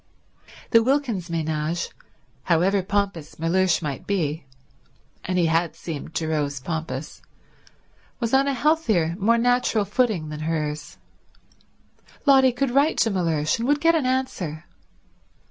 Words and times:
The 0.71 0.81
Wilkins 0.81 1.29
ménage, 1.29 1.89
however 2.45 2.81
pompous 2.81 3.35
Mellersh 3.35 3.83
might 3.83 4.07
be, 4.07 4.45
and 5.23 5.37
he 5.37 5.45
had 5.45 5.75
seemed 5.75 6.15
to 6.15 6.27
Rose 6.27 6.59
pompous, 6.59 7.21
was 8.19 8.33
on 8.33 8.47
a 8.47 8.53
healthier, 8.55 9.15
more 9.19 9.37
natural 9.37 9.85
footing 9.85 10.29
than 10.29 10.39
hers. 10.39 10.97
Lotty 12.25 12.51
could 12.51 12.71
write 12.71 12.97
to 13.01 13.11
Mellersh 13.11 13.59
and 13.59 13.67
would 13.67 13.79
get 13.79 13.93
an 13.93 14.07
answer. 14.07 14.65